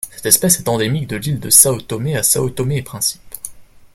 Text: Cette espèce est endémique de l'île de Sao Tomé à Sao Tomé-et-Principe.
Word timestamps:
Cette 0.15 0.25
espèce 0.25 0.57
est 0.59 0.67
endémique 0.67 1.05
de 1.05 1.15
l'île 1.15 1.39
de 1.39 1.51
Sao 1.51 1.79
Tomé 1.79 2.17
à 2.17 2.23
Sao 2.23 2.49
Tomé-et-Principe. 2.49 3.21